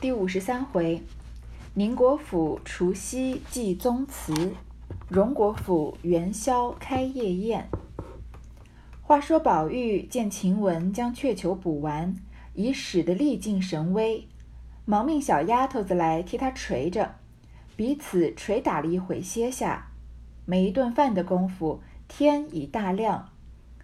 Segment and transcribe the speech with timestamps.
[0.00, 1.02] 第五十三回，
[1.74, 4.52] 宁国府除夕祭宗祠，
[5.08, 7.68] 荣国府元宵开夜宴。
[9.02, 12.14] 话说宝玉见晴雯将雀球补完，
[12.54, 14.28] 已使得力尽神微，
[14.84, 17.16] 忙命小丫头子来替他捶着，
[17.74, 19.90] 彼此捶打了一会，歇下。
[20.44, 23.30] 没一顿饭的功夫，天已大亮，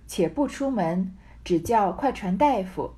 [0.07, 1.13] 且不出门，
[1.43, 2.93] 只叫快传大夫。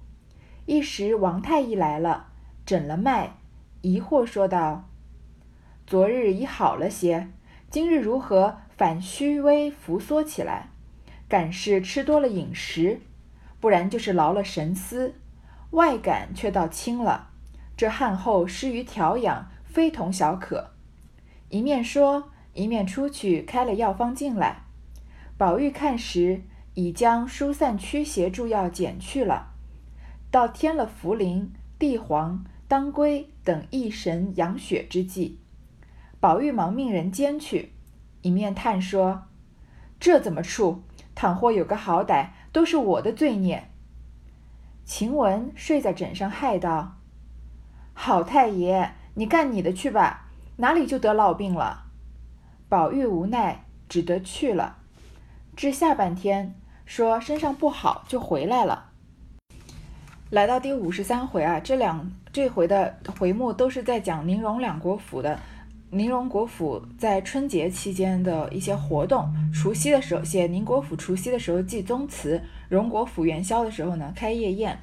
[0.66, 2.25] 一时王太医来了。
[2.66, 3.36] 诊了脉，
[3.82, 4.88] 疑惑说道
[5.86, 7.28] ：“昨日已好了些，
[7.70, 10.70] 今日如何反虚微浮缩起来？
[11.28, 13.00] 敢是吃多了饮食，
[13.60, 15.14] 不然就是劳了神思。
[15.70, 17.30] 外感却倒轻了。
[17.76, 20.70] 这汗后失于调养，非同小可。”
[21.50, 24.64] 一面说，一面出去开了药方进来。
[25.38, 26.42] 宝玉看时，
[26.74, 29.52] 已将疏散驱邪助药减去了，
[30.32, 31.46] 到添了茯苓、
[31.78, 32.44] 地黄。
[32.68, 35.38] 当归等益神养血之剂，
[36.18, 37.72] 宝玉忙命人煎去，
[38.22, 39.28] 一面叹说
[40.00, 40.82] ：“这怎么处？
[41.14, 43.70] 倘或有个好歹，都是我的罪孽。”
[44.84, 46.96] 晴雯睡在枕上，害道
[47.94, 51.84] ：“好太爷，你干你的去吧，哪里就得老病了？”
[52.68, 54.78] 宝玉无奈，只得去了。
[55.54, 58.90] 至下半天，说身上不好，就回来了。
[60.30, 65.38] 来到第五十三回啊，这两这回的回目都是在讲宁荣两国府的
[65.90, 69.32] 宁荣国府在春节期间的一些活动。
[69.54, 74.76] 除夕的时候写宁国府除夕的时候祭宗祠，荣国府元宵的时候呢开夜宴。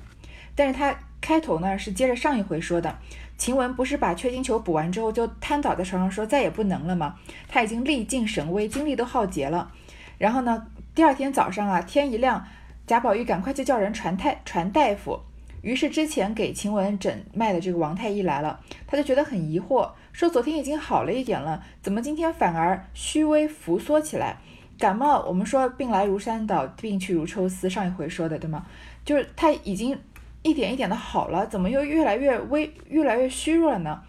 [0.55, 2.97] 但是他开头呢是接着上一回说的，
[3.37, 7.15] 晴雯不是把缺金球补完之后就瘫倒在床上说再也不能了吗？
[7.49, 9.69] 他已经力尽神微，精力都耗竭了。
[10.17, 12.47] 然后呢，第二天早上啊天一亮，
[12.87, 15.19] 贾宝玉赶快就叫人传太传大夫。
[15.63, 24.37] 于是之前给晴雯诊脉的这个王太医来了，他就觉得很疑惑，说昨天已经好了一点了，怎么今天反而虚微浮缩起来？
[24.77, 28.65] 感冒我们说病来如山倒，病去如抽丝，上一回说的对吗？
[29.05, 29.97] 就是他已经
[30.41, 34.01] 一点一点的好了，怎么又越来越微，越来越虚弱了呢？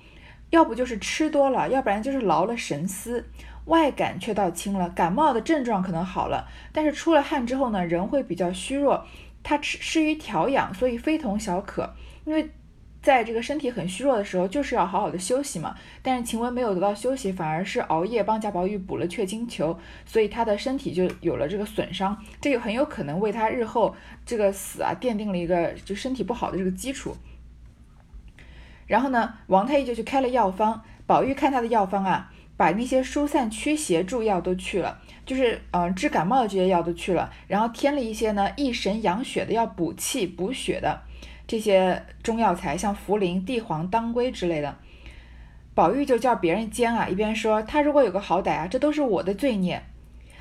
[0.50, 3.24] 要不就是吃多了，要不然就是劳了神思，
[3.66, 4.88] 外感却倒轻了。
[4.90, 9.06] 感冒的症状可能好了，但是出了汗之后呢，人会比较虚弱。
[9.44, 11.94] 他吃适于调养，所以非同小可。
[12.24, 12.50] 因为
[13.00, 15.76] 在这个身体很虚弱的时候，就是要好好的休息嘛。
[16.02, 22.20] 但是晴雯没有得到休息，反而是熬夜帮贾宝玉补了雀金球，所以他的身体就有了这个损伤。
[22.40, 23.94] 这个很有可能为他日后
[24.24, 27.14] 这个死啊奠定了一个就身体不好的这个基础。
[28.86, 30.82] 然后呢，王太医就去开了药方。
[31.06, 35.00] 宝玉看他的药方啊，把那些疏散驱邪助药都去了。
[35.26, 41.00] 就是嗯治感冒的这些药都去了，然后添了一些呢益神养血的，要补气补血的
[41.46, 44.76] 这些中药材，像茯苓、地黄、当归之类的。
[45.74, 49.82] 宝玉就叫别人煎啊，一边说他如果有个好歹啊，这都是我的罪孽。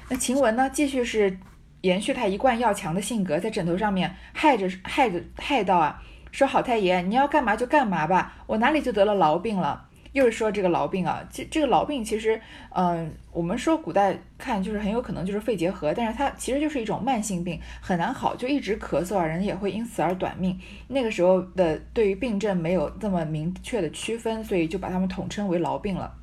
[0.10, 1.40] 那晴雯呢，继续是
[1.80, 9.88] 延续他一贯要强的性格，在枕头上面害着害着害到啊，说好太爷你要干嘛就干嘛吧，我哪里就得了痨病了。
[10.14, 20.58] 又是说这个痨病啊，这这个痨病其实，嗯，我们说古代看就是很有可能就是肺结核，但是它其实就是一种慢性病，很难好，就一直咳嗽啊，人也会因此而短命。
[20.88, 26.14] 那个时候的对于病症没有这么明确的区分，所以就把他们统称为痨病了。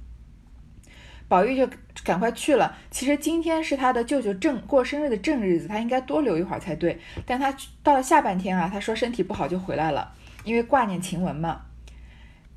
[1.27, 1.69] 宝玉就
[2.05, 2.77] 赶快去了。
[2.91, 6.99] 其实今天是他的舅舅正过生日的正日子，他应该多留一会儿才对。
[7.25, 10.12] 但他到了下半天啊，他说身体不好就回来了，
[10.45, 11.62] 因为挂念晴雯嘛。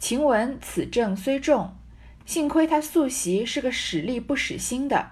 [0.03, 1.77] 晴雯此症虽重，
[2.25, 5.11] 幸亏她素习是个使力不使心的，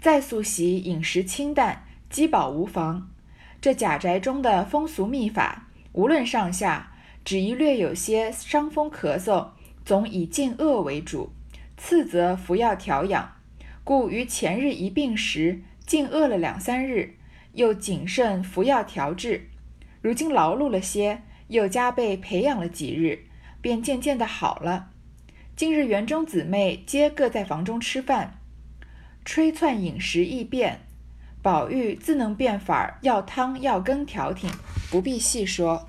[0.00, 3.10] 再素习饮食清淡，饥饱无妨。
[3.60, 9.48] 这贾宅中的风俗秘法，无论上下，只一略有些伤风咳嗽，
[9.84, 11.30] 总以禁恶为主，
[11.76, 13.36] 次则服药调养。
[13.84, 17.16] 故于前日一病时，禁饿了两三日，
[17.52, 19.50] 又谨慎服药调治。
[20.00, 23.26] 如今劳碌了些，又加倍培养了几日。
[23.62, 24.90] 便渐渐的好了。
[25.56, 28.38] 今日园中姊妹皆各在房中吃饭，
[29.24, 30.80] 吹窜饮食易变，
[31.40, 34.50] 宝玉自能变法，要汤要羹调停，
[34.90, 35.88] 不必细说。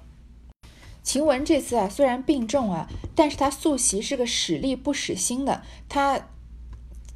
[1.01, 6.27] 晴雯这次啊，虽然病重啊，但是她素习是个使力不使心的，她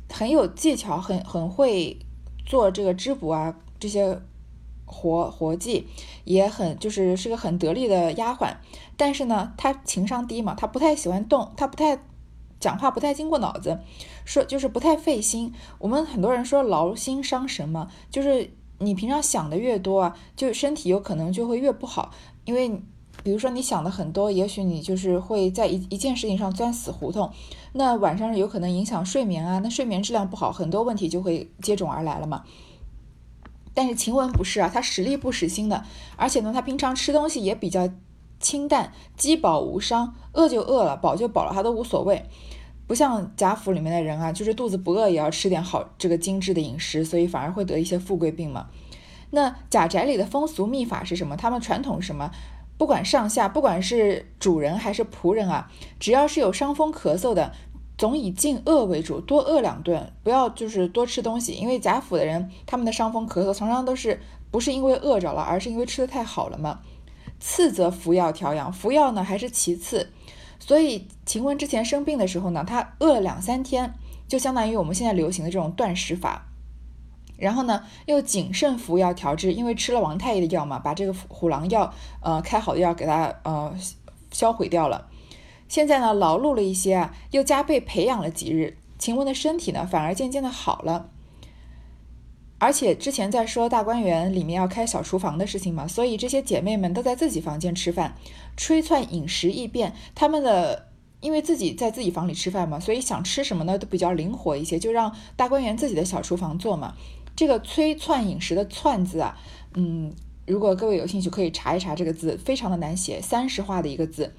[0.09, 1.99] 很有技巧，很很会
[2.45, 4.19] 做这个织补啊这些。
[4.87, 5.85] 活活计
[6.23, 8.55] 也很，就是是个很得力的丫鬟，
[8.95, 11.99] 但是呢，她情商低嘛，她不太喜欢动，她不太
[12.59, 13.79] 讲话，不太经过脑子，
[14.25, 15.53] 说就是不太费心。
[15.77, 18.49] 我们很多人说劳心伤神嘛，就是
[18.79, 22.11] 你平常想的越多啊，就身体有可能就会越不好，
[22.45, 22.81] 因为
[23.23, 27.29] 比如说你想的很多，也许你就是会在一一件事情上钻死胡同，
[27.73, 32.43] 那晚上有可能影响睡眠啊，那睡眠质量不好，很多问题就会接踵而来了嘛。
[33.77, 35.83] 但是晴雯不是啊，她实力不实心的，
[36.15, 37.87] 而且呢，她平常吃东西也比较
[38.39, 42.25] 清淡，饥饱无伤，饿就饿了，饱就饱了，她都无所谓。
[42.87, 48.65] 不像贾府里面的人啊，就是肚子不饿也要吃点好这个精致的饮食，所以反而会得一些富贵病嘛。
[49.29, 51.37] 那贾宅里的风俗秘法是什么？
[51.37, 52.31] 他们传统什么？
[52.79, 57.53] 不管上下，不管是主人还是仆人啊，只要是有伤风咳嗽的。
[57.97, 61.53] 总以禁饿为主，多饿两顿，不要就是多吃东西。
[61.53, 64.21] 因为贾府的人，他们的伤风咳嗽常常都是
[64.51, 66.81] 不是因为饿着了，而是因为吃的太好了嘛。
[67.39, 70.11] 次则服药调养，服药呢还是其次。
[70.59, 73.93] 所以晴雯之前生病的时候呢，她饿了两三天，
[74.27, 76.45] 就相当于我们现在流行的这种断食法。
[77.37, 83.71] 然后呢，又谨慎服药调治，因为吃了王太医的药嘛，把这个虎狼药，呃，开好的药给他呃
[84.31, 85.07] 销毁掉了。
[85.67, 91.09] 现在呢，劳碌了一些啊，又加倍培养了几日，晴雯的身体呢，反而渐渐的好了。
[92.59, 98.15] 而且之前在说大观园里面要开小厨房的事情嘛，所以这些姐妹们都在自己房间吃饭，
[98.55, 99.93] 吹窜饮食易变。
[100.15, 100.87] 她们的
[101.19, 106.95] 因为自己在自己房里吃饭嘛，所以想吃什么呢都比较灵活一些，就让大观园自己的小厨房做嘛。
[107.35, 109.37] 这个炊窜饮食的“窜”字啊，
[109.75, 110.13] 嗯。
[110.47, 114.33] 如果各位有兴趣，可以查一查这个字，非常的难写，三十画的一个字，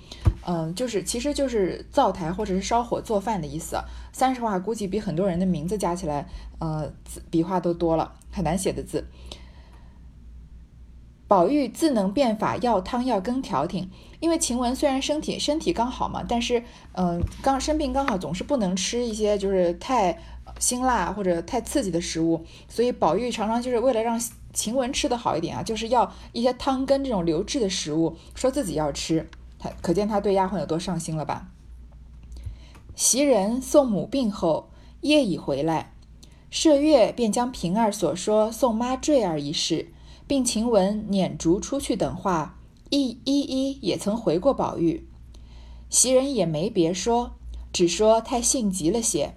[0.47, 3.77] 嗯，就是其实就是灶台或者是烧火做饭的意思。
[4.11, 6.27] 三十画估计比很多人的名字加起来，
[6.59, 6.91] 呃，
[7.31, 9.07] 笔画都多了，很难写的字。
[11.29, 13.91] 宝玉自能变法，要汤要羹调停。
[14.21, 16.63] 因为晴雯虽然身体身体刚好嘛，但是
[16.93, 20.19] 嗯，刚生病刚好总是不能吃一些就是太
[20.59, 24.21] 辛辣或者太刺激的食物，所以宝玉常常就是为了让。
[24.55, 31.49] 晴雯吃的好一点啊，就是要一些汤羹这种流质的食物，说自己要吃，他可见他对丫鬟有多上心了吧？
[32.97, 34.71] 袭人送母病后，
[35.03, 35.93] 夜已回来，
[36.51, 39.93] 麝月便将平儿所说送妈坠儿一事，
[40.27, 42.58] 并晴雯撵逐出去等话，
[42.91, 45.09] 一一一也曾回过宝玉。
[45.91, 47.33] 袭人也没别说，
[47.73, 49.35] 只说太性急了些，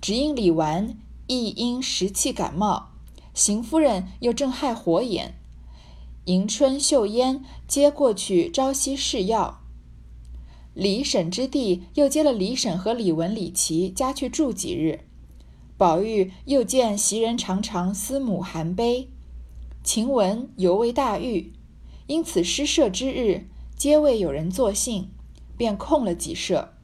[0.00, 0.96] 只因李纨
[1.26, 2.90] 亦因时气感冒。
[3.32, 5.36] 邢夫人又正害火眼，
[6.24, 9.60] 迎春、秀烟接过去朝夕试药。
[10.74, 15.00] 李婶之弟又接了李婶和李文、李琦家去住几日。
[15.76, 19.08] 宝玉又见袭人常常思母含悲，
[19.82, 21.52] 晴雯犹未大愈，
[22.10, 23.46] 因此诗社之日
[23.76, 25.12] 皆未有人作兴，
[25.56, 26.74] 便空了几社。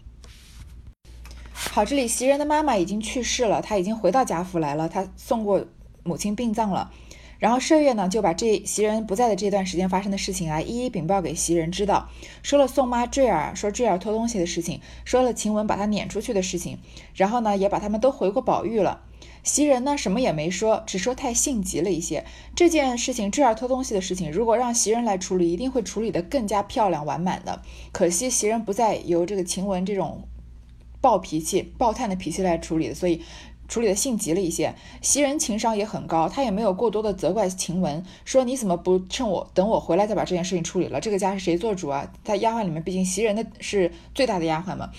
[1.53, 5.67] 好，这里袭人的妈妈已经去世了，她已经回到贾府来了，她送过。
[6.05, 6.93] 母亲殡葬了，
[7.41, 12.09] 然后麝月呢就把这袭人不在的这段时间发生的事情啊，一一禀报给袭人知道，
[12.45, 16.79] 说了宋妈坠儿说坠儿偷东西的事情，说了晴雯把她撵出去的事情，
[17.17, 19.03] 然后呢也把他们都回过宝玉了。
[19.47, 22.27] 袭人呢什么也没说，只说太性急了一些。
[22.55, 27.63] 这件事情坠儿偷东西的事情，如果让袭人来处理，一定会处理得更加漂亮完满的。
[27.93, 30.29] 可惜袭人不再由这个晴雯这种
[31.01, 33.23] 暴脾气、暴炭的脾气来处理，所以。
[33.69, 41.01] 处理的性急了一些，袭人情商也很高，她也没有过多的责怪晴雯，说你怎么不趁我等我回来再把这件事情处理了？
[41.01, 42.13] 这个家是谁做主啊？
[42.23, 44.93] 在丫鬟里面，毕竟袭人的是最大的丫鬟嘛。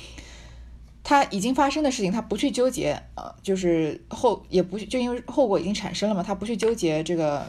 [1.10, 7.48] 他已经发生的事情，他不去纠结，呃，就是后也不就因为后果已经产生了嘛，他不去纠结这个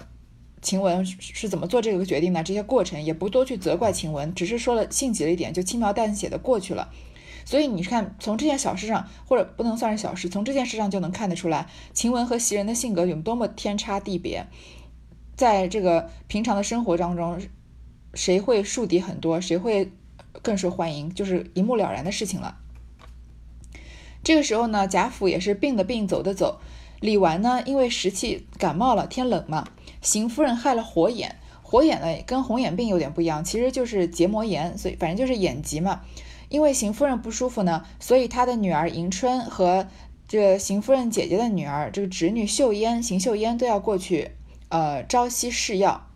[0.62, 6.88] 晴雯是怎么做这个决定的这些过程，也不多去责怪晴雯，只是说了性急了一点，就轻描淡写的过去了。
[7.44, 14.46] 所以你看，从这件小事上，或者不能算是小事，从这件事上就能看得出来，晴雯和袭人的性格有多么天差地别。
[15.34, 17.40] 在这个平常的生活当中，
[18.14, 19.90] 谁会树敌很多，谁会
[20.42, 22.58] 更受欢迎，就是一目了然的事情了。
[24.28, 26.60] 这个时候呢，贾府也是病的病，走的走。
[27.00, 29.66] 李纨呢，因为时气感冒了，天冷嘛。
[30.02, 36.02] 邢夫人害了火眼，火眼呢跟红眼病有点不一样，其实就是结膜炎，所以反正就是眼疾嘛。
[36.50, 39.88] 因为邢夫人不舒服呢，所以她的女儿迎春和
[40.28, 44.32] 这邢夫人姐姐的女儿这个侄女秀烟、邢秀烟都要过去，
[44.68, 46.07] 呃，朝夕试药。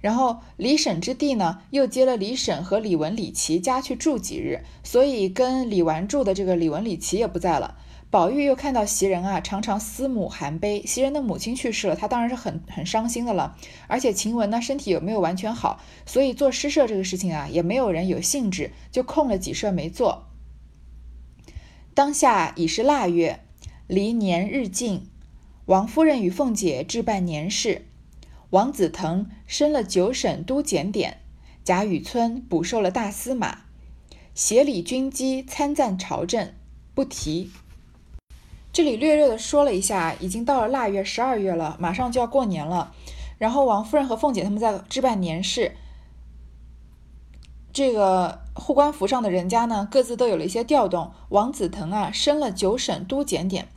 [0.00, 7.76] 然后李婶之弟呢，又接了李婶和李文、李琦家去住几日，所以跟李纨住的这个李文、李琦也不在了。
[8.10, 10.84] 宝玉又看到袭人啊，常常思母含悲。
[10.84, 13.56] 袭人的母亲去世了，他当然是很很伤心的了。
[13.86, 20.26] 而且晴雯呢，身体有没有完全好，所以做诗社这个事情啊，也没有人有兴致，就空了几社没做。
[21.94, 23.44] 当下已是腊月，
[23.86, 25.06] 离年日近，
[25.66, 27.86] 王夫人与凤姐置办年事，
[28.50, 31.20] 王子腾升了九省都检点，
[31.62, 33.60] 贾雨村补授了大司马，
[34.34, 36.52] 协理军机参赞朝政，
[36.92, 37.50] 不提。
[38.72, 42.92] 这里略略的说了一下，已经到了腊月十二月了，马上就要过年了。
[43.38, 45.76] 然后王夫人和凤姐他们在置办年事，
[47.72, 51.12] 这个护官符上的人家呢，各自都有了一些调动。
[51.28, 53.68] 王子腾啊，升了九省都检点。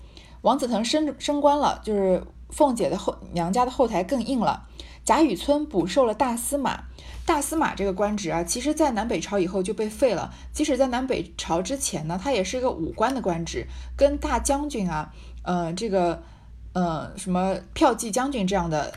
[0.41, 2.23] 王子腾升升官了，就是
[2.53, 4.67] 凤姐的后娘家的后台更硬了。
[5.03, 6.83] 贾雨村补授了大司马。
[7.25, 10.33] 大司马这个官职啊，其实，在南北朝以后就被废了。
[10.51, 16.21] 即使在南北朝之前呢，他也是一个武官的官职，跟大将军啊，呃，这个，
[16.73, 18.93] 呃，什么骠骑将军这样的，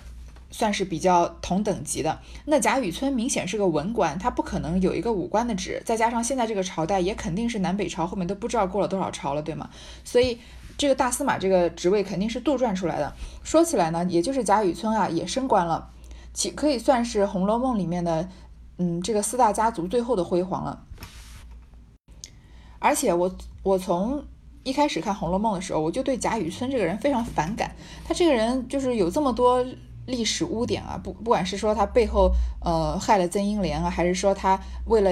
[0.50, 2.18] 算是比较同等级的。
[2.46, 5.80] 那贾雨村明显是个文官，他不可能有一个武官的职。
[5.84, 9.70] 再加上现在这个朝代也肯定是南北朝后面都不知道过了多少朝了，对吗？
[10.02, 10.40] 所以
[10.76, 13.12] 这个大司马这个职位肯定是杜撰出来的。
[13.42, 15.90] 说起来呢，也就是贾雨村啊，也升官了。
[16.34, 18.28] 其可以算是《红楼梦》里面的，
[18.76, 20.82] 嗯，这个四大家族最后的辉煌了。
[22.78, 24.22] 而且我我从
[24.64, 27.74] 一开始看《红楼梦》的时候，我就对贾雨村这个人非常反感。
[28.04, 29.64] 他这个人就是有这么多
[30.04, 32.30] 历史污点啊，不不管是说他背后
[32.60, 35.10] 呃害了曾英莲啊，还是说他为了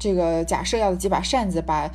[0.00, 1.88] 这个假设要的几把扇子把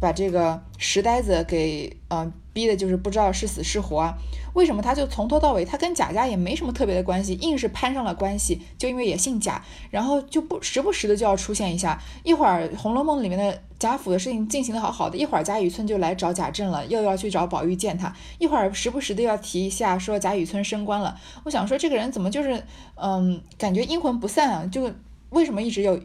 [0.00, 2.32] 把这个石呆子给呃。
[2.50, 4.12] 逼的就是不知道是死是活？
[4.52, 8.60] 为什么他就从头到尾他跟贾家也没什么特别的关系，硬是攀上了关系？
[8.76, 21.16] 就因为也姓贾，然后就不时不时的就要出现一下，一会儿《红楼梦》里面的贾府的事情进行的好好的，一会儿贾雨村就来找贾政了，又要去找宝玉见他，一会儿时不时的要提一下说贾雨村升官了。
[21.44, 22.60] 我想说这个人怎么就是
[22.96, 24.66] 嗯，感觉阴魂不散啊？
[24.66, 24.92] 就
[25.30, 26.00] 为什么一直有？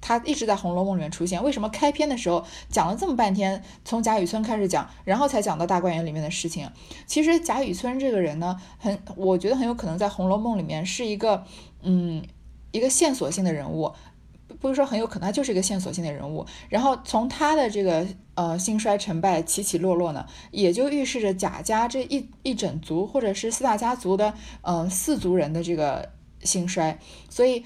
[0.00, 6.70] 他一直在《红楼梦》里面出现，为什么开篇的时候讲了这么半天，从贾雨村开始讲，然后才讲到大观园里面的事情？
[7.06, 11.44] 其实贾雨村这个人呢，很，我觉得很有可能在《红楼梦》里面是一个，
[11.82, 12.24] 嗯，
[12.70, 13.92] 一个线索性的人物，
[14.60, 16.46] 不是说很有可能，他就是一个线索性的人物。
[16.68, 26.12] 然后从他的这个呃兴衰成败、起起落落呢，也就预示着贾家这一一整族或者是四大家族的嗯四族人的这个
[26.44, 27.64] 兴衰，所以。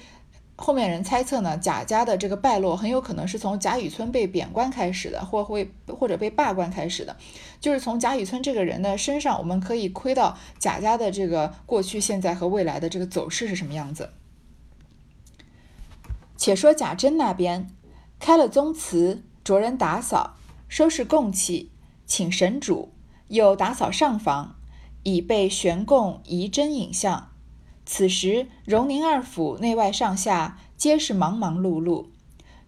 [0.55, 7.17] 后面人猜测呢，贾家的这个败落很有可能是从贾雨村被贬官开始的，或会或者被罢官开始的，
[7.59, 14.11] 就是从贾雨村这个人的身上，我们可以窥到贾家的这个过去、现在和未来的这个走势是什么样子。
[16.37, 17.69] 且说贾珍那边
[18.19, 20.35] 开了宗祠，着人打扫，
[20.69, 21.71] 收拾供器，
[22.05, 22.93] 请神主，
[23.29, 24.55] 又打扫上房，
[25.01, 27.32] 以备悬供仪真影像。
[27.85, 32.05] 此时，荣宁二府内外上下皆是忙忙碌碌。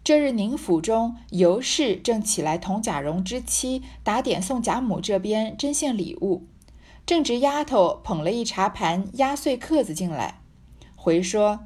[0.03, 6.43] 这日，宁府中尤氏正起来同贾蓉之妻打点送贾母这边针线礼物，
[7.05, 10.41] 正值丫头捧了一茶盘压岁克子进来，
[10.95, 11.61] 回说：“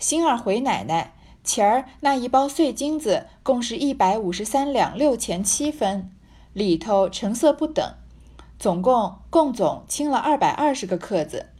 [0.00, 1.12] 星儿回奶奶，
[1.44, 6.10] 前儿那一包碎金子共是一百五十三两六钱七分，
[6.52, 7.94] 里头成色不等，
[8.58, 11.50] 总共共总清了二百二十个克子。”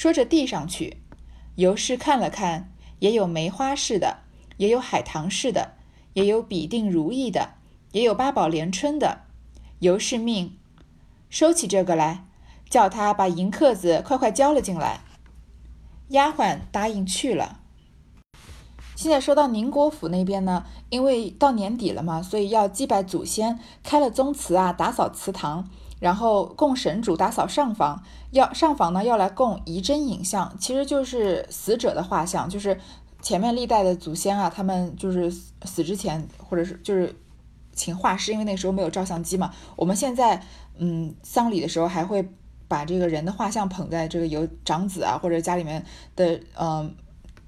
[0.00, 1.02] 说着递上去，
[1.56, 4.20] 尤氏看了看，也有梅花式的，
[4.56, 5.74] 也有海棠式的，
[6.14, 7.50] 也有比定如意的，
[7.92, 9.24] 也有八宝连春的。
[9.80, 10.56] 尤氏命
[11.28, 12.24] 收起这个来，
[12.70, 15.00] 叫他把银克子快快交了进来。
[16.08, 17.60] 丫鬟答应去了。
[18.96, 25.68] 现在说到宁国府那边呢，因为到年底了嘛，所以要祭拜祖先，开了宗祠啊，打扫祠堂。
[26.00, 28.02] 然后供神主打扫上房，
[28.32, 32.80] 要上房呢，要来供遗真影像，其实就是死者的画像，就是
[33.22, 37.14] 前面历代的祖先啊，他们就是死之前，或者是就是
[37.74, 39.52] 请画师，因为那时候没有照相机嘛。
[39.76, 40.42] 我们现在
[40.78, 42.26] 嗯丧礼的时候还会
[42.66, 45.84] 把这个人的画像捧在这个有长子啊，或者家里面
[46.16, 46.94] 的嗯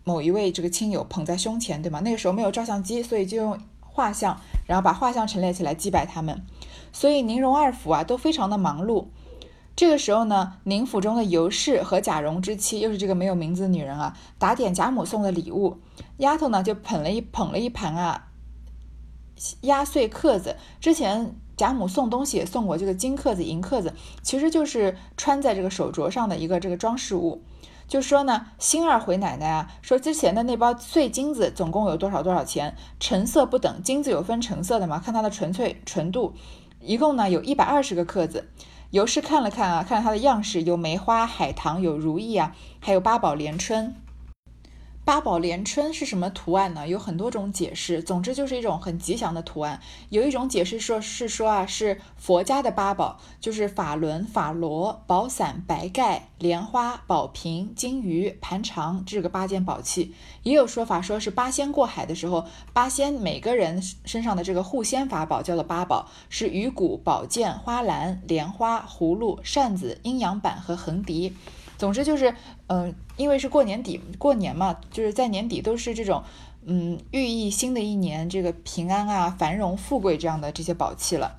[0.05, 2.01] 某一位这个亲友捧在胸前，对吗？
[2.01, 6.45] 那个时候没有照相机，所以就用画像，然后把画像陈列起来祭拜他们。
[6.93, 9.07] 所以宁荣二府啊都非常的忙碌。
[9.75, 15.79] 这个时候呢，宁府中的尤氏和贾蓉之妻，又是这个没有名字的女人啊，打点贾母送的礼物。
[16.19, 18.29] 丫头呢就捧了一捧了一盘啊
[19.63, 20.57] 压岁克子。
[20.79, 27.43] 之前贾母送东西也送过这个金克子、银克子，其实就是穿在这个手镯上的一个这个装饰物。
[27.89, 32.77] 就说呢，星儿回奶奶啊，说之前的那包碎金子总共有多少多少钱？
[33.01, 36.35] 成色不等，金子有分成色的嘛，看它的纯粹纯度。
[36.85, 38.51] 一共呢有一百二十个克子，
[38.91, 43.95] 尤氏看了看啊，看它的样式，有梅花、海棠，有如意啊，还有八宝连春。
[45.05, 46.87] 八宝连春是什么图案呢？
[46.87, 49.81] 有很多种解释，总之就是一种很吉祥的图案。
[50.11, 60.15] 有一种解释说是说啊，是佛家的八宝，就是法轮、法螺、宝伞、白盖、莲花、宝瓶、金鱼、盘长这个八件宝器。
[60.45, 71.35] 也有说法说是八仙过海的时候，八仙每个人身上的这个护仙法宝叫做八宝，是鱼骨、宝剑、花篮、莲花、葫芦、扇子、阴阳板和横笛。
[71.79, 72.35] 总之就是，
[72.69, 76.23] 嗯，因为是过年底，过年嘛，就是在年底都是这种，
[76.65, 81.39] 嗯，寓意新的一年这个平安啊、繁荣、富贵这样的这些宝器了。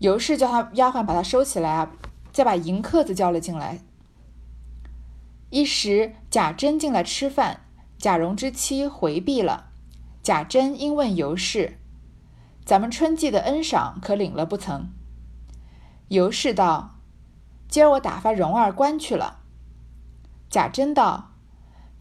[0.00, 1.92] 尤氏叫他丫鬟把它收起来啊，
[2.32, 3.80] 再把银客子叫了进来。
[5.50, 7.60] 一时贾珍进来吃饭，
[7.98, 9.70] 贾蓉之妻回避了。
[10.22, 11.78] 贾珍因问尤氏
[12.64, 14.90] ：“咱们春季的恩赏可领了不曾？”
[16.08, 16.99] 尤氏道。
[17.70, 19.38] 今儿我打发蓉儿关去了。
[20.50, 21.30] 贾珍道：“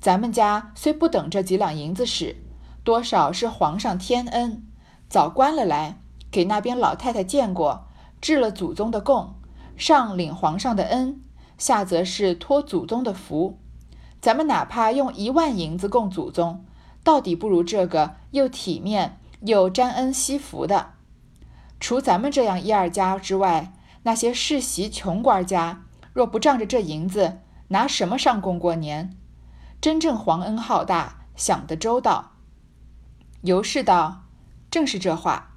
[0.01, 2.37] 咱们家虽不等这几两银子使，
[2.83, 4.65] 多少是皇上天恩，
[5.07, 5.99] 早关了来，
[6.31, 7.85] 给那边老太太见过，
[8.19, 9.35] 致了祖宗的供，
[9.77, 11.21] 上领皇上的恩，
[11.59, 13.59] 下则是托祖宗的福。
[14.19, 16.65] 咱们哪怕用一万银子供祖宗，
[17.03, 20.93] 到底不如这个又体面又沾恩惜福的。
[21.79, 23.71] 除咱们这样一二家之外。”
[24.03, 27.39] 那些世袭穷官家，若不仗着这银子，
[27.69, 29.15] 拿什么上供过年？
[29.81, 32.31] 真正皇恩浩大，想得周到。
[33.41, 34.25] 尤氏道
[34.69, 35.55] ：“正是这话。”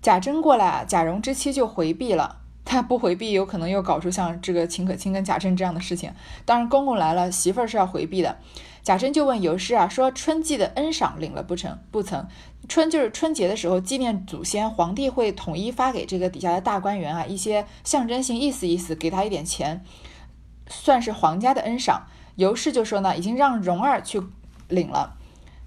[0.00, 2.38] 贾珍过来，贾蓉之妻就回避了。
[2.64, 6.12] 他不回避，有可能又搞出像这个秦可卿跟贾珍这样的事情。
[6.44, 8.38] 当然，公公来了，媳妇儿是要回避的。
[8.82, 11.78] 贾珍就问尤氏啊，说春季的恩赏领了不成？
[11.90, 12.26] 不曾。
[12.68, 19.84] 春就是春节的时候纪念祖先，皇帝会统一发给这个底下的大官员啊一些象征性意思意思，给他一点钱，
[20.68, 22.06] 算是皇家的恩赏。
[22.36, 24.22] 尤氏就说呢，已经让蓉儿去
[24.68, 25.16] 领了，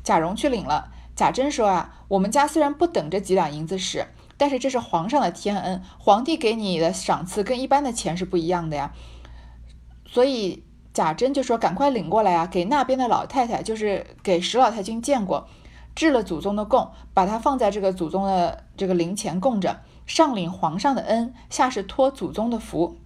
[0.03, 0.91] 贾蓉去领了。
[1.15, 8.93] 贾珍说啊，我们家虽然不等这几两银子使，但是这是皇上的天恩，皇帝给你的赏赐跟一般的钱是不一样的呀，
[10.07, 10.63] 所以。
[10.93, 15.47] 贾珍就说：“赶快领过来啊，给那边的老太太，就是给石老太君见过，
[15.95, 19.81] 置了祖宗的供，把它放在这个祖宗的这个灵前供着。
[20.05, 22.97] 上领皇上的恩，下是托祖宗的福。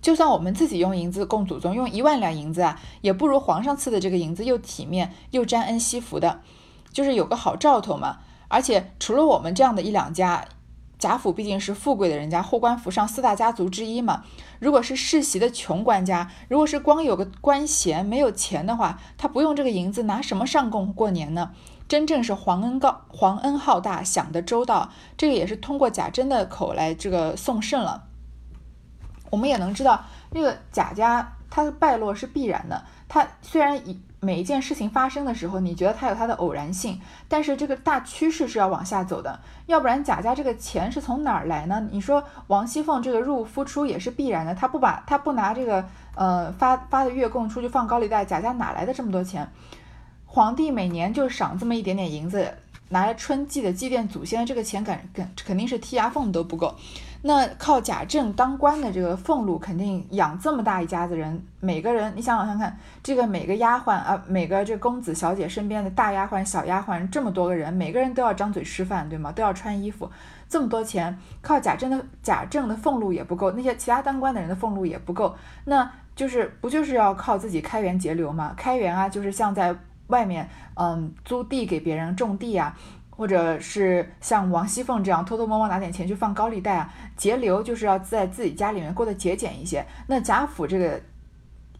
[0.00, 6.40] 就算我们自己用银子供祖宗，用一万两银子啊，也不如皇上赐的这个银子又体面又沾恩惜福的，
[6.92, 8.18] 就是有个好兆头嘛。
[8.48, 10.44] 而且除了我们这样的一两家。”
[11.02, 14.22] 贾府毕竟是富贵的人家，后官府上四大家族之一嘛。
[14.60, 21.50] 如果是世袭的穷官家，如果是光有个官衔没有钱的话，他不用这个银子，拿什么上供过年呢？
[21.88, 24.92] 真正是皇恩高，皇恩浩大，想得周到。
[25.16, 28.04] 这个也是通过贾珍的口来这个送圣了。
[29.30, 32.84] 我们也能知道，这个贾家他的败落是必然的。
[33.08, 41.88] 他虽然以每一件事情发生的时候，你觉得它有它的偶然性，但是这个大趋势是要往下走的，要不然贾家这个钱是从哪儿来呢？
[41.90, 49.50] 你说王熙凤这个入夫出也是必然的，她不把她不拿这个呃发发的月供出去放高利贷，贾家哪来的这么多钱？
[50.24, 52.54] 皇帝每年就赏这么一点点银子，
[52.90, 56.76] 拿来春季的祭奠祖先，这个钱肯肯肯定是剔牙缝都不够。
[57.24, 69.30] 那靠贾政当官的这个俸禄，肯定养这么大一家子人，每个人，你想想看，这个每个丫鬟啊，每个这公子小姐身边的大丫鬟、小丫鬟，这么多个人，每个人都要张嘴吃饭，对吗？
[69.30, 70.10] 都要穿衣服，
[70.48, 78.52] 这么多钱，靠贾政的贾政的俸禄也不够，那些其他当官的人的俸禄也不够，那就是不就是要靠自己开源节流吗？
[78.56, 79.72] 开源啊，就是像在
[80.08, 82.76] 外面，嗯，租地给别人种地啊。
[83.14, 89.86] 或者是像王熙凤这样偷偷摸摸拿点钱去放高利贷啊，节流就是要在自己家里面过得节俭一些。
[90.08, 91.00] 那贾府这个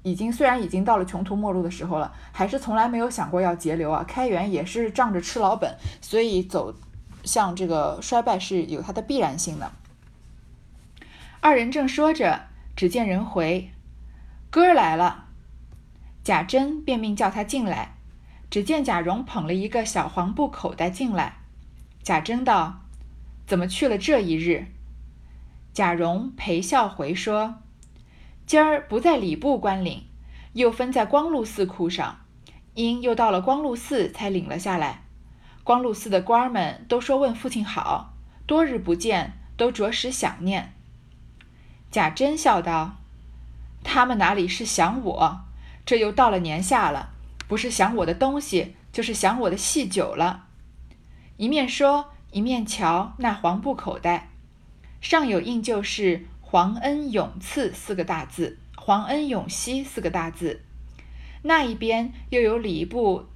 [0.02, 6.74] 已经虽然已经到了穷途末路的时候了，还是从来没有想过要节流啊，开源也是仗着吃老本，所以走
[7.24, 9.72] 向这个衰败是有它的必然性的。
[11.40, 12.42] 二人正说着，
[12.76, 13.70] 只见人回，
[14.50, 15.24] 哥来了，
[16.22, 17.96] 贾珍便命叫他进来。
[18.52, 21.38] 只见贾蓉捧了一个小黄布口袋进来，
[22.02, 22.82] 贾珍道
[23.48, 24.66] ：“怎么去了这一日？”
[25.72, 27.62] 贾蓉陪笑回说
[28.44, 30.04] ：“今儿不在礼部官领，
[30.52, 32.18] 又分在光禄寺库上，
[32.74, 35.04] 因又到了光禄寺才领了下来。
[35.64, 38.12] 光禄寺的官儿们都说问父亲好，
[38.46, 40.74] 多日不见，都着实想念。”
[41.90, 42.96] 贾珍笑道
[43.82, 45.40] ：“他们哪里是想我？
[45.86, 47.08] 这又到了年下了。”
[47.52, 50.46] 不是想我的东西，就是想我的戏酒了。
[51.36, 54.30] 一面说，一面瞧那黄布口袋，
[55.02, 60.62] 上有印就是“皇恩永赐”四个大字，“皇恩永熙”四个大字。
[61.42, 63.26] 那一边又有礼部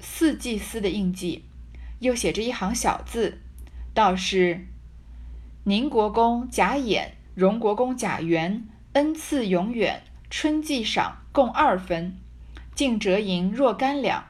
[0.00, 1.44] 四祭司的印记，
[1.98, 3.42] 又写着一行小字，
[3.92, 4.66] 道是
[5.64, 12.16] ：“宁国公贾演、荣国公贾元恩赐永远，春季赏共二分，
[12.74, 14.24] 净折银若干两。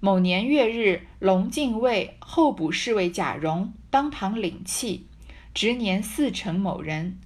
[0.00, 5.06] 某年月日，龙禁尉候补侍卫贾蓉当堂领契，
[5.54, 7.18] 执年四成某人。”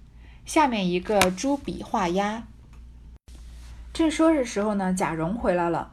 [0.44, 2.46] 下面一个朱笔画押。
[3.92, 5.92] 正说着时候呢，贾蓉回来了，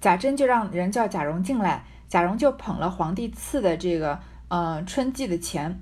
[0.00, 5.80] 贾珍就让人叫贾蓉进来，贾蓉就捧了皇帝赐的这个呃春季的钱，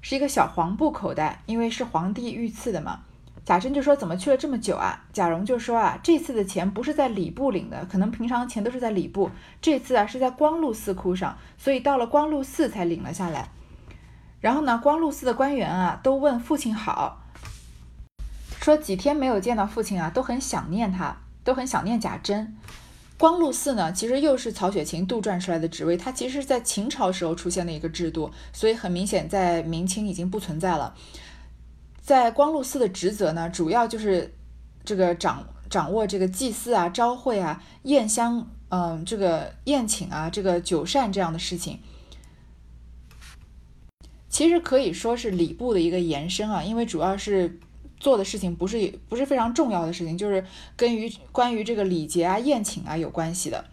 [0.00, 3.02] 是一个小黄布口袋，因为是皇帝御赐的嘛。
[3.44, 5.04] 贾珍就说怎么去了这么久啊？
[5.12, 13.48] 贾蓉就说啊，这次的钱不是在礼部领的，可能平常钱都是在礼部，这次啊是在光禄寺库上，所以到了光禄寺才领了下来。
[14.40, 17.22] 然后呢，光禄寺的官员啊都问父亲好。
[18.60, 22.56] 说几天没有见到父亲啊，都很想念他，都很想念贾珍。
[23.18, 30.94] 光禄寺呢，其实又是曹雪芹杜撰出来的职位，它其实是在秦朝时候出现的一个制度，所以很明显在明清已经不存在了。
[32.02, 34.34] 在光禄寺的职责呢，主要就是
[34.84, 41.78] 这个掌掌握这个祭祀啊、朝会啊、宴香，嗯，这个宴请啊、这个酒膳这样的事情。
[44.28, 47.58] 其实可以说是礼部的一个延伸啊，因为主要是。
[48.00, 53.64] 做的事情不是不是非常重要的事情，就是跟于关于这个礼节啊、宴请啊有关系的。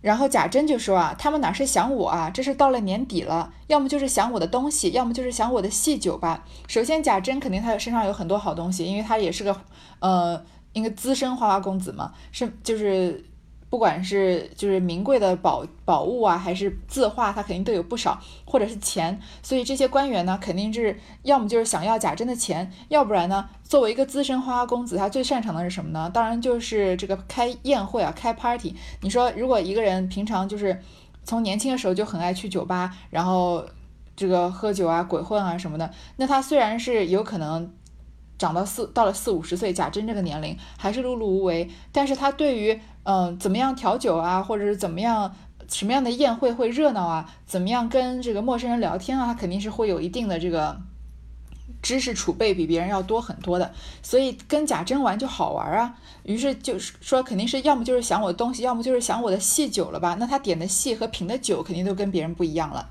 [0.00, 6.44] 然后贾珍就说啊，他们哪是想我啊，这是到了年底了，要么就是想我的东西，要么就是想我的戏酒吧。
[6.66, 9.56] 首先，贾珍肯定他身上有很多好东西，因为他也是个
[10.00, 13.24] 呃一个资深花花公子嘛，是就是。
[13.70, 19.20] 不管是就是名贵的宝宝物啊，还是字画，他肯定都有不少，或者是钱。
[19.42, 26.10] 所以这些官员呢，肯定是要么就是想要贾珍的钱，要不然呢，作为一个资深花花公子，他最擅长的是什么呢？
[26.12, 28.74] 当然就是这个开宴会啊，开 party。
[29.02, 30.80] 你说，如果一个人平常就是
[31.24, 33.64] 从年轻的时候就很爱去酒吧，然后
[34.16, 37.70] 这个喝酒啊、鬼混啊什么的，那他虽然是有可能。
[38.38, 45.34] 长到四到了四五十岁，贾珍这个年龄还是碌碌无为，但是他对于嗯怎么样调酒啊，或者是怎么样
[45.66, 50.78] 什么样的宴会会热闹啊，怎么样跟这个陌生人聊天啊，他肯定是会有一定的这个
[51.80, 55.94] 知识储备，比别人要多很多的，所以跟贾珍玩就好玩啊。
[56.24, 60.16] 于是就是说，肯定是要么就是想我的东西，要么就是想我的戏酒了吧？
[60.20, 62.90] 那他点的戏和品的酒肯定都跟别人不一样了。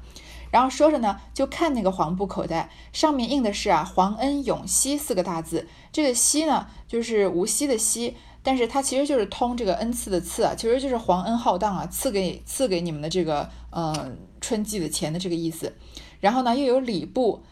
[0.49, 5.67] 然后说着呢，就看那个黄布口袋，上面印的是啊“皇恩永熙”四个大字。
[5.91, 8.15] 这个“熙”呢，就是无锡的“锡”，
[8.47, 15.73] 但是它其实就是通这个恩赐的“赐”啊，其实就是皇恩浩荡啊，赐给赐给你们的这个呃春季的钱的这个意思。
[16.21, 17.43] 然后呢，又有礼部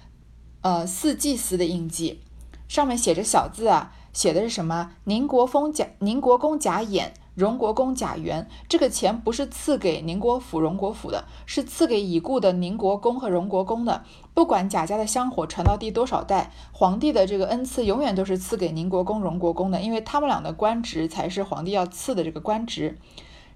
[0.62, 2.22] 呃四季司的印记，
[2.70, 4.94] 上面写着小字啊，写的是什么？
[5.04, 7.10] 宁国封贾，宁国公贾衍。
[7.36, 14.04] 荣国公贾元，这个钱不是赐给宁国府、荣国府的，是赐给已故的宁国公和荣国公的。
[14.34, 22.98] 不管贾家的香火传到第多少代，皇帝的这个恩赐永远都是赐给宁国公、荣国公的，因为他们俩的官职才是皇帝要赐的这个官职。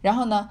[0.01, 0.49] 然后呢？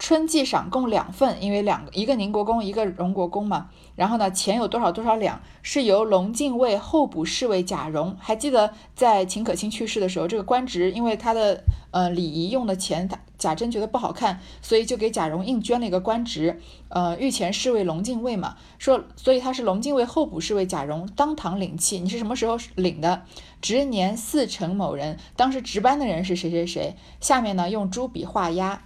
[0.00, 3.68] 春季赏共两份，因为两个一个宁国公，一个荣国公嘛。
[3.96, 8.16] 然后呢，钱有多少多少两，是由龙禁尉候补侍卫贾蓉。
[8.18, 16.58] 还记得在秦可卿去世的时候，这个官职因为他的呃礼仪用的钱，他贾珍觉得不好看，所以就给贾蓉硬捐了一个官职，
[16.88, 18.56] 呃御前侍卫龙禁尉嘛。
[18.78, 22.00] 说所以他是龙禁尉候补侍卫贾蓉当堂领契。
[22.00, 23.24] 你是什么时候领的？
[23.60, 26.96] 值年四成某人，当时值班的人是谁谁谁。
[27.20, 28.82] 下面呢用朱笔画押。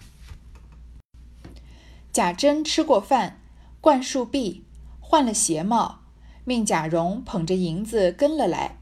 [2.15, 3.41] 贾珍吃过饭，
[3.81, 4.63] 灌漱毕，
[5.01, 6.03] 换了鞋帽，
[6.45, 8.77] 命贾蓉捧着银子跟了来，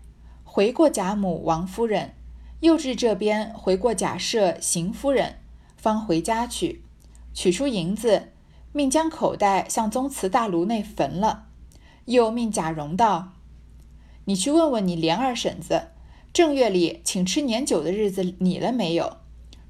[0.45, 2.12] 回过贾母、王夫人，
[2.61, 5.37] 又至这边回过贾赦、邢夫人，
[5.79, 6.85] 方回家去，
[7.33, 8.33] 取出银子，
[8.73, 11.47] 命将口袋向宗祠大炉内焚了，
[12.05, 13.33] 又命贾蓉道
[14.27, 15.85] ：“你去问问你莲二婶子，
[16.35, 19.16] 正月里请吃年酒的日子拟了没有？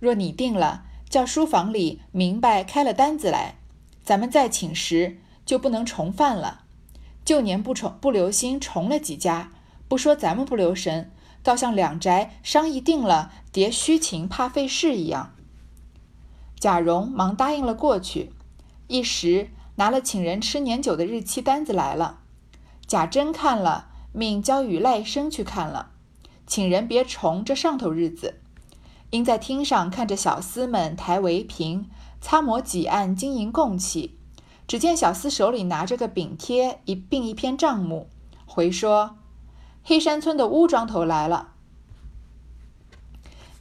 [0.01, 3.57] 若拟定了。”叫书房里明白开了单子来，
[4.03, 6.63] 咱们再请时就不能重犯了。
[7.23, 9.53] 旧年不重不留心重了几家，
[9.89, 11.11] 不说咱们不留神，
[11.43, 15.35] 倒像两宅商议定了叠虚情怕费事一样。
[16.59, 18.33] 贾蓉忙答应了过去，
[18.87, 22.21] 一时拿了请人吃年酒的日期单子来了。
[22.87, 25.91] 贾珍看了，命交与赖生去看了，
[26.47, 28.39] 请人别重这上头日子。
[29.13, 31.91] 因在厅上看着小厮们抬围屏、
[32.23, 34.19] 擦抹几案金银供器，
[34.67, 38.09] 只见小厮手里拿着个饼贴一并一篇账目，
[38.47, 39.19] 回说
[39.85, 41.51] ：“黑山村的乌庄头来了。”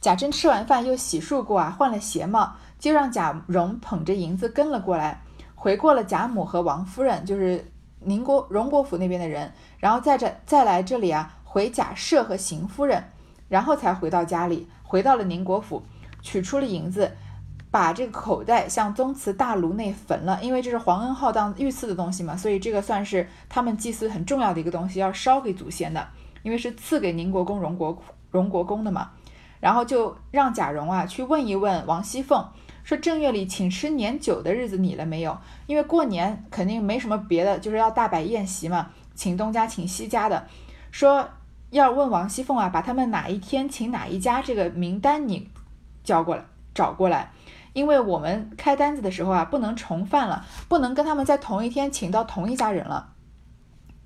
[0.00, 5.22] 贾珍吃完饭又洗漱过啊，换了鞋帽，就让贾蓉捧着银子跟了过来，
[5.54, 13.04] 回过了贾母和王夫人，就是宁国荣国府那边的人，然后再这再来这里啊，回贾赦和邢夫人，
[13.50, 15.82] 然后才回到家里，回到了宁国府，
[16.20, 17.10] 取出了银子。
[17.70, 26.06] 把这个口袋向宗祠大炉内焚了，因为这是皇恩浩荡御赐的东西嘛，所以这个算是他们祭祀很重要的一个东西，要烧给祖先的，
[26.42, 27.96] 因为是赐给宁国公荣国
[28.30, 29.12] 荣国公的嘛。
[29.58, 32.46] 然后就让贾蓉啊去问一问王熙凤，
[32.84, 35.38] 说正月里请吃年酒的日子你了没有？
[35.66, 40.46] 因为过年肯定没什么别的，就是要大摆宴席嘛，请东家请西家的，
[40.90, 41.26] 说
[41.72, 45.48] 要问王熙凤啊，把他们哪一天请哪一家这个名单你
[46.04, 47.30] 交过来找过来。
[47.72, 53.11] 因为我们开单子的时候啊，不能重犯了，不能跟他们在同一天请到同一家人了。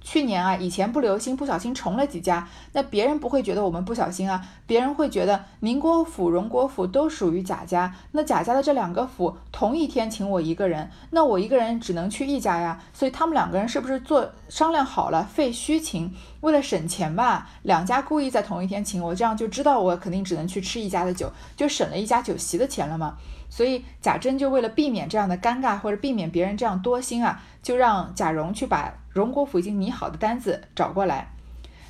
[0.07, 23.16] 去年啊，以前不留心，不小心重了几家，那别人不会觉得我们不小心啊，别人会觉得宁国府、荣国府都属于贾家，那贾家的这两个府同一天请我一个人，那我一个人只能去一家呀，所以他们两个人是不是做商量好了废虚情，为了省钱吧，两家故意在同一天请我，这样就知道我肯定只能去吃一家的酒，就省了一家酒席的钱了嘛。
[23.51, 31.33] 所以贾珍就为了避免这样的尴尬，或者避免别人这样多心啊，就让贾蓉去把荣国府已经拟好的单子找过来。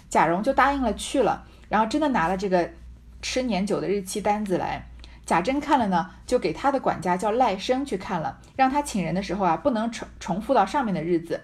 [0.09, 2.71] 贾蓉就答应了去了，然后真的拿了这个
[3.21, 4.87] 吃年酒的日期单子来。
[5.27, 11.41] 贾珍看了呢，就给他的管家叫赖生去看了，让他请人的时候啊，不能重重复到上面的日子。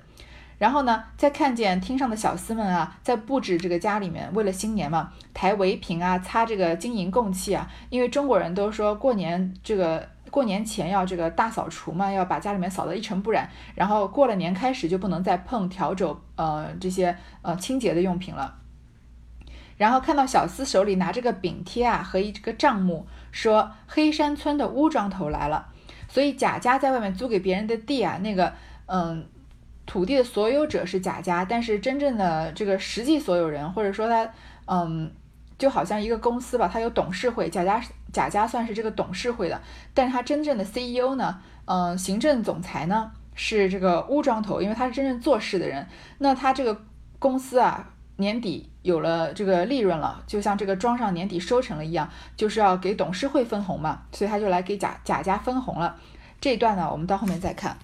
[0.59, 7.68] 然后呢，再看见厅上的小厮们啊，在布置这个家里面，为了新年嘛，抬围屏啊，擦这个金银供器啊。
[7.90, 13.49] 因为中国人都说过年这个过年前要这个大扫除嘛，要把家里面扫得一尘不染。
[13.77, 18.57] 然后过了年开始就不能再碰笤帚呃这些呃清洁的用品了。
[19.77, 25.68] 然后看到小厮手里拿着个饼贴啊和一个账目，说黑山村的乌庄头来了。
[26.09, 28.53] 所以贾家在外面租给别人的地啊，那个
[28.87, 29.27] 嗯。
[29.85, 34.31] 土地的所有者是贾家，但是真正的这个实际所有人，或者说他，
[34.66, 35.11] 嗯，
[35.59, 39.61] 就好像一个公司吧，他有董事会，贾家贾家算是这个董事会的，
[39.94, 45.87] 但是他真正的 CEO 呢，嗯，行政总裁呢是这个乌庄头，因为他是真正做事的人。
[46.18, 46.79] 那他这个
[47.18, 55.96] 公司啊，年底有了这个利润了，就像这个庄上年底收成了一样，就是要给董事会分红嘛，所以他就来给贾贾家分红了。
[56.40, 57.77] 这一段呢，我们到后面再看。